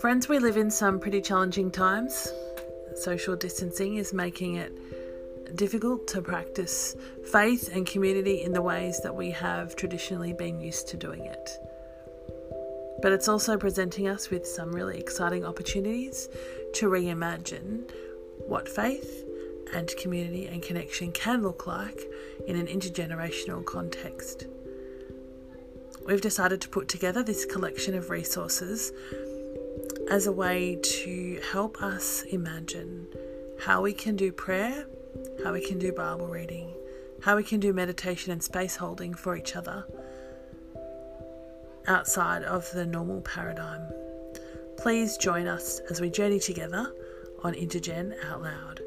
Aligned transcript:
Friends, 0.00 0.28
we 0.28 0.38
live 0.38 0.56
in 0.56 0.70
some 0.70 1.00
pretty 1.00 1.20
challenging 1.20 1.72
times. 1.72 2.32
Social 2.94 3.34
distancing 3.34 3.96
is 3.96 4.14
making 4.14 4.54
it 4.54 5.56
difficult 5.56 6.06
to 6.06 6.22
practice 6.22 6.94
faith 7.32 7.74
and 7.74 7.84
community 7.84 8.42
in 8.42 8.52
the 8.52 8.62
ways 8.62 9.00
that 9.02 9.16
we 9.16 9.32
have 9.32 9.74
traditionally 9.74 10.32
been 10.32 10.60
used 10.60 10.86
to 10.88 10.96
doing 10.96 11.24
it. 11.24 11.50
But 13.02 13.10
it's 13.10 13.26
also 13.26 13.56
presenting 13.56 14.06
us 14.06 14.30
with 14.30 14.46
some 14.46 14.70
really 14.70 15.00
exciting 15.00 15.44
opportunities 15.44 16.28
to 16.74 16.88
reimagine 16.88 17.90
what 18.46 18.68
faith 18.68 19.24
and 19.74 19.88
community 19.96 20.46
and 20.46 20.62
connection 20.62 21.10
can 21.10 21.42
look 21.42 21.66
like 21.66 22.00
in 22.46 22.54
an 22.54 22.68
intergenerational 22.68 23.64
context. 23.64 24.44
We've 26.06 26.20
decided 26.20 26.60
to 26.60 26.68
put 26.68 26.86
together 26.86 27.24
this 27.24 27.44
collection 27.44 27.96
of 27.96 28.10
resources 28.10 28.92
as 30.10 30.26
a 30.26 30.32
way 30.32 30.78
to 30.82 31.40
help 31.52 31.82
us 31.82 32.22
imagine 32.30 33.06
how 33.60 33.82
we 33.82 33.92
can 33.92 34.16
do 34.16 34.32
prayer 34.32 34.86
how 35.42 35.52
we 35.52 35.64
can 35.64 35.78
do 35.78 35.92
Bible 35.92 36.26
reading, 36.26 36.72
how 37.22 37.36
we 37.36 37.44
can 37.44 37.60
do 37.60 37.72
meditation 37.72 38.32
and 38.32 38.42
space 38.42 38.76
holding 38.76 39.14
for 39.14 39.36
each 39.36 39.56
other 39.56 39.86
outside 41.86 42.42
of 42.42 42.70
the 42.72 42.84
normal 42.84 43.20
paradigm. 43.22 43.82
Please 44.76 45.16
join 45.16 45.46
us 45.46 45.80
as 45.90 46.00
we 46.00 46.10
journey 46.10 46.38
together 46.38 46.92
on 47.42 47.54
Intergen 47.54 48.12
Out 48.24 48.42
Loud. 48.42 48.82